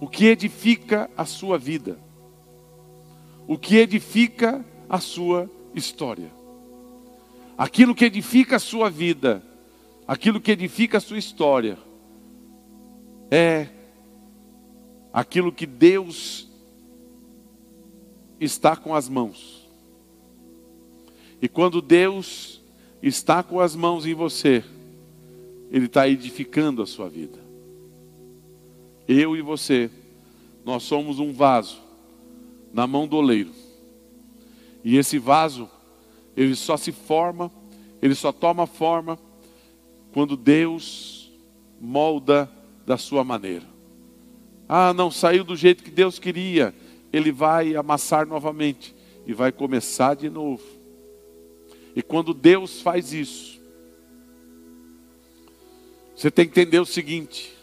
[0.00, 1.98] O que edifica a sua vida?
[3.46, 6.30] O que edifica a sua história?
[7.56, 9.42] Aquilo que edifica a sua vida,
[10.06, 11.78] aquilo que edifica a sua história,
[13.30, 13.68] é
[15.12, 16.48] aquilo que Deus
[18.40, 19.63] está com as mãos.
[21.40, 22.60] E quando Deus
[23.02, 24.64] está com as mãos em você,
[25.70, 27.38] Ele está edificando a sua vida.
[29.06, 29.90] Eu e você,
[30.64, 31.78] nós somos um vaso
[32.72, 33.50] na mão do oleiro.
[34.82, 35.68] E esse vaso,
[36.36, 37.50] ele só se forma,
[38.02, 39.18] ele só toma forma
[40.12, 41.32] quando Deus
[41.80, 42.50] molda
[42.86, 43.64] da sua maneira.
[44.68, 46.74] Ah, não saiu do jeito que Deus queria,
[47.12, 48.94] ele vai amassar novamente
[49.26, 50.62] e vai começar de novo.
[51.94, 53.60] E quando Deus faz isso,
[56.14, 57.56] você tem que entender o seguinte: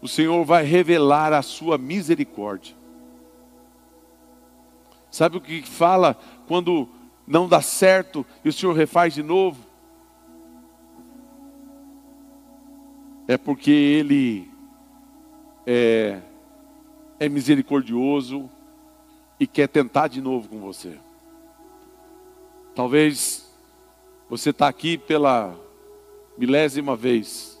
[0.00, 2.74] o Senhor vai revelar a sua misericórdia.
[5.10, 6.88] Sabe o que fala quando
[7.26, 9.64] não dá certo e o Senhor refaz de novo?
[13.28, 14.50] É porque Ele
[15.66, 16.20] é,
[17.20, 18.50] é misericordioso
[19.38, 20.98] e quer tentar de novo com você.
[22.74, 23.50] Talvez
[24.28, 25.54] você está aqui pela
[26.38, 27.52] milésima vez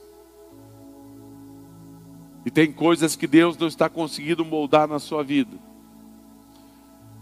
[2.44, 5.56] e tem coisas que Deus não está conseguindo moldar na sua vida.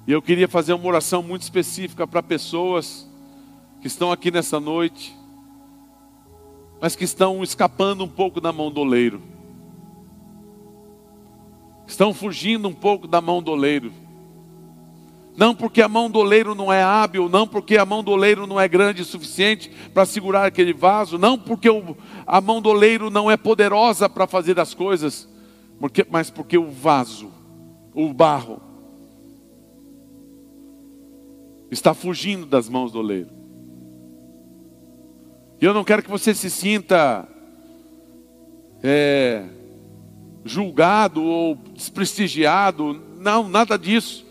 [0.07, 3.09] E eu queria fazer uma oração muito específica para pessoas
[3.81, 5.15] que estão aqui nessa noite,
[6.81, 9.21] mas que estão escapando um pouco da mão do oleiro.
[11.87, 13.93] Estão fugindo um pouco da mão do oleiro.
[15.41, 18.47] Não porque a mão do oleiro não é hábil, não porque a mão do oleiro
[18.47, 21.67] não é grande o suficiente para segurar aquele vaso, não porque
[22.27, 25.27] a mão do oleiro não é poderosa para fazer as coisas,
[25.79, 27.33] porque, mas porque o vaso,
[27.95, 28.61] o barro,
[31.71, 33.31] está fugindo das mãos do oleiro.
[35.59, 37.27] E eu não quero que você se sinta
[38.83, 39.47] é,
[40.45, 44.29] julgado ou desprestigiado, não, nada disso.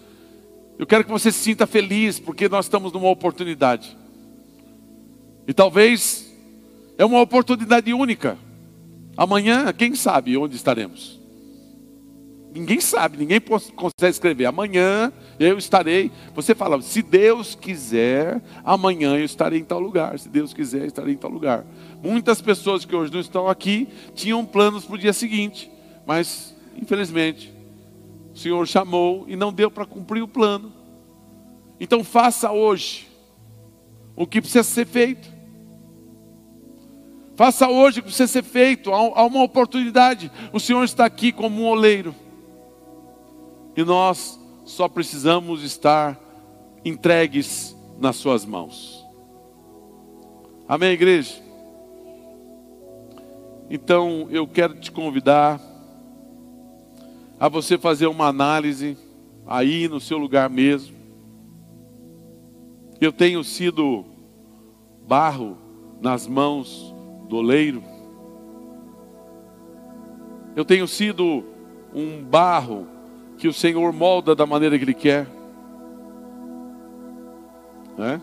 [0.80, 3.98] Eu quero que você se sinta feliz, porque nós estamos numa oportunidade.
[5.46, 6.34] E talvez
[6.98, 8.38] é uma oportunidade única.
[9.18, 11.20] Amanhã, quem sabe onde estaremos?
[12.54, 14.46] Ninguém sabe, ninguém consegue escrever.
[14.46, 16.14] Amanhã eu estarei.
[16.34, 20.18] Você fala, se Deus quiser, amanhã eu estarei em tal lugar.
[20.18, 21.66] Se Deus quiser, estarei em tal lugar.
[22.02, 25.70] Muitas pessoas que hoje não estão aqui tinham planos para o dia seguinte,
[26.08, 27.59] mas infelizmente
[28.40, 30.72] o Senhor chamou e não deu para cumprir o plano.
[31.78, 33.10] Então faça hoje
[34.16, 35.30] o que precisa ser feito.
[37.36, 38.94] Faça hoje o que precisa ser feito.
[38.94, 40.32] Há uma oportunidade.
[40.54, 42.16] O Senhor está aqui como um oleiro.
[43.76, 46.18] E nós só precisamos estar
[46.86, 49.06] entregues nas Suas mãos.
[50.66, 51.44] Amém, igreja?
[53.70, 55.60] Então eu quero te convidar
[57.40, 58.98] a você fazer uma análise
[59.48, 60.98] aí no seu lugar mesmo.
[63.00, 64.04] Eu tenho sido
[65.08, 65.58] barro
[66.02, 66.94] nas mãos
[67.30, 67.82] do oleiro.
[70.54, 71.46] Eu tenho sido
[71.94, 72.88] um barro
[73.38, 75.26] que o Senhor molda da maneira que Ele quer.
[77.98, 78.20] É?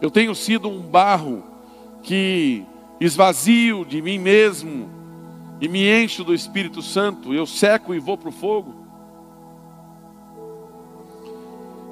[0.00, 1.44] Eu tenho sido um barro
[2.02, 2.64] que
[3.00, 4.90] esvazio de mim mesmo
[5.62, 8.74] e me encho do Espírito Santo, eu seco e vou para o fogo.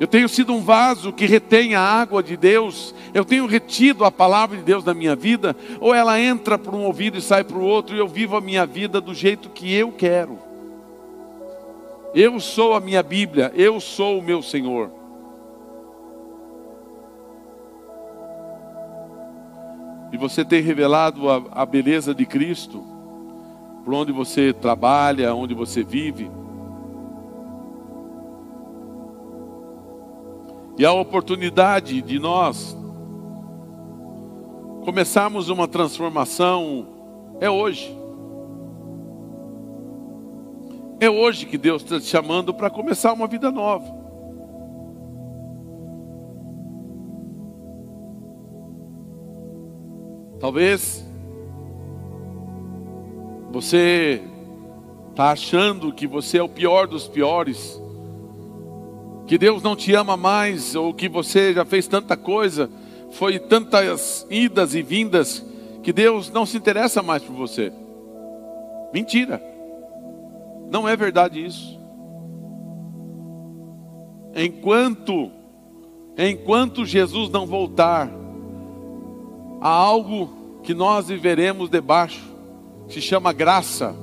[0.01, 4.11] Eu tenho sido um vaso que retém a água de Deus, eu tenho retido a
[4.11, 7.57] palavra de Deus na minha vida, ou ela entra por um ouvido e sai para
[7.57, 10.37] o outro, e eu vivo a minha vida do jeito que eu quero.
[12.13, 14.91] Eu sou a minha Bíblia, eu sou o meu Senhor.
[20.13, 22.99] E você tem revelado a, a beleza de Cristo,
[23.85, 26.31] por onde você trabalha, onde você vive.
[30.79, 32.77] E a oportunidade de nós
[34.85, 36.87] começarmos uma transformação
[37.41, 37.97] é hoje.
[40.99, 44.01] É hoje que Deus está te chamando para começar uma vida nova.
[50.39, 51.05] Talvez
[53.51, 54.23] você
[55.11, 57.81] está achando que você é o pior dos piores,
[59.27, 62.71] que Deus não te ama mais, ou que você já fez tanta coisa,
[63.11, 65.45] foi tantas idas e vindas,
[65.83, 67.73] que Deus não se interessa mais por você.
[68.93, 69.43] Mentira.
[70.71, 71.79] Não é verdade isso.
[74.35, 75.31] Enquanto
[76.17, 78.11] enquanto Jesus não voltar,
[79.61, 82.30] há algo que nós viveremos debaixo,
[82.91, 83.95] se chama graça.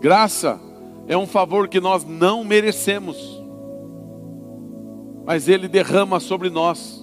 [0.00, 0.60] Graça
[1.06, 3.16] é um favor que nós não merecemos,
[5.24, 7.02] mas Ele derrama sobre nós.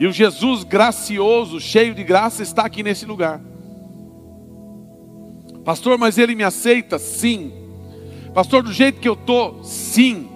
[0.00, 3.40] E o Jesus gracioso, cheio de graça, está aqui nesse lugar.
[5.62, 6.98] Pastor, mas ele me aceita?
[6.98, 7.52] Sim.
[8.32, 9.62] Pastor, do jeito que eu estou?
[9.62, 10.26] Sim.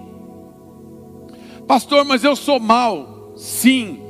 [1.67, 3.33] Pastor, mas eu sou mal?
[3.35, 4.04] Sim.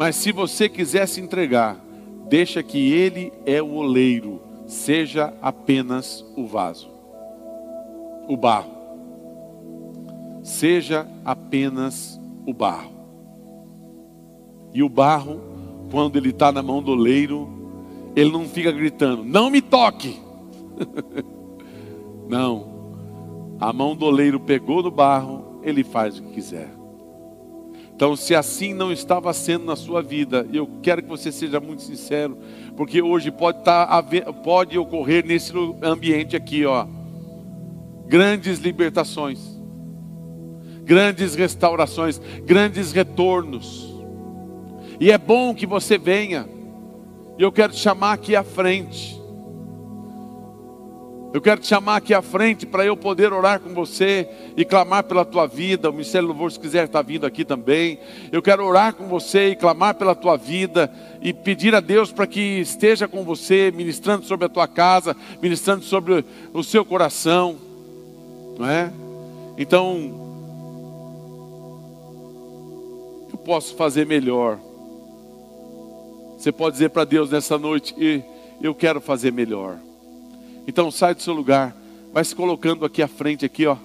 [0.00, 1.76] Mas se você quiser se entregar,
[2.26, 6.88] deixa que ele é o oleiro, seja apenas o vaso,
[8.26, 8.72] o barro.
[10.42, 12.92] Seja apenas o barro.
[14.72, 15.38] E o barro,
[15.90, 17.46] quando ele está na mão do oleiro,
[18.16, 20.18] ele não fica gritando: Não me toque.
[22.26, 22.70] não.
[23.60, 26.79] A mão do oleiro pegou no barro, ele faz o que quiser.
[28.00, 31.82] Então, se assim não estava sendo na sua vida, eu quero que você seja muito
[31.82, 32.38] sincero,
[32.74, 36.86] porque hoje pode, estar, tá pode ocorrer nesse ambiente aqui, ó,
[38.06, 39.38] grandes libertações,
[40.82, 43.94] grandes restaurações, grandes retornos.
[44.98, 46.48] E é bom que você venha.
[47.38, 49.19] E eu quero te chamar aqui à frente.
[51.32, 55.04] Eu quero te chamar aqui à frente para eu poder orar com você e clamar
[55.04, 55.88] pela tua vida.
[55.88, 58.00] O Ministério do Louvor, se quiser, está vindo aqui também.
[58.32, 62.26] Eu quero orar com você e clamar pela tua vida e pedir a Deus para
[62.26, 67.56] que esteja com você, ministrando sobre a tua casa, ministrando sobre o seu coração,
[68.58, 68.90] não é?
[69.56, 70.28] Então,
[73.32, 74.58] eu posso fazer melhor.
[76.36, 77.94] Você pode dizer para Deus nessa noite:
[78.60, 79.78] Eu quero fazer melhor.
[80.70, 81.76] Então sai do seu lugar,
[82.12, 83.76] vai se colocando aqui à frente, aqui, ó.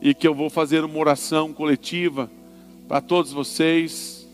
[0.00, 2.30] E que eu vou fazer uma oração coletiva
[2.88, 4.26] para todos vocês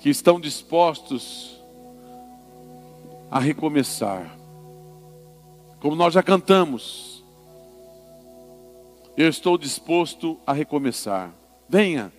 [0.00, 1.60] que estão dispostos
[3.28, 4.32] a recomeçar.
[5.80, 7.24] Como nós já cantamos,
[9.16, 11.34] eu estou disposto a recomeçar.
[11.68, 12.12] Venha.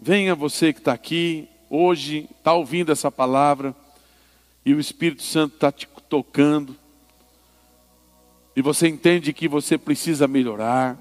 [0.00, 3.72] Venha você que está aqui hoje, está ouvindo essa palavra,
[4.64, 6.76] e o Espírito Santo está te tocando,
[8.56, 10.96] e você entende que você precisa melhorar,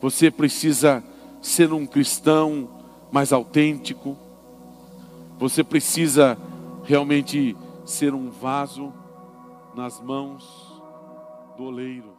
[0.00, 1.02] você precisa
[1.40, 2.68] ser um cristão
[3.12, 4.16] mais autêntico,
[5.38, 6.36] você precisa
[6.84, 8.92] realmente ser um vaso
[9.74, 10.44] nas mãos
[11.56, 12.11] do oleiro.